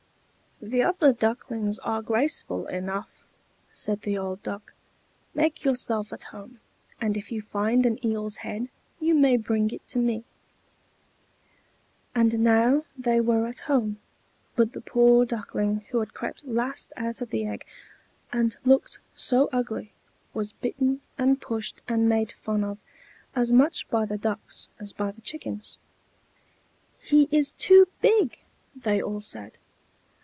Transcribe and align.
"The 0.63 0.83
other 0.83 1.11
ducklings 1.11 1.79
are 1.79 2.03
graceful 2.03 2.67
enough," 2.67 3.25
said 3.71 4.03
the 4.03 4.15
old 4.15 4.43
Duck. 4.43 4.73
"Make 5.33 5.63
yourself 5.63 6.13
at 6.13 6.21
home; 6.25 6.59
and 7.01 7.17
if 7.17 7.31
you 7.31 7.41
find 7.41 7.83
an 7.83 7.97
eel's 8.05 8.37
head, 8.37 8.69
you 8.99 9.15
may 9.15 9.37
bring 9.37 9.71
it 9.71 9.81
to 9.87 9.97
me." 9.97 10.23
And 12.13 12.41
now 12.41 12.85
they 12.95 13.19
were 13.19 13.47
at 13.47 13.57
home. 13.65 13.97
But 14.55 14.73
the 14.73 14.81
poor 14.81 15.25
Duckling 15.25 15.85
who 15.89 15.99
had 15.99 16.13
crept 16.13 16.45
last 16.45 16.93
out 16.95 17.21
of 17.21 17.31
the 17.31 17.47
egg, 17.47 17.65
and 18.31 18.55
looked 18.63 18.99
so 19.15 19.49
ugly, 19.51 19.93
was 20.31 20.53
bitten 20.53 21.01
and 21.17 21.41
pushed 21.41 21.81
and 21.87 22.07
made 22.07 22.31
fun 22.33 22.63
of, 22.63 22.77
as 23.35 23.51
much 23.51 23.89
by 23.89 24.05
the 24.05 24.19
ducks 24.19 24.69
as 24.79 24.93
by 24.93 25.11
the 25.11 25.21
chickens. 25.21 25.79
"He 26.99 27.27
is 27.31 27.51
too 27.51 27.87
big!" 27.99 28.37
they 28.75 29.01
all 29.01 29.21
said. 29.21 29.57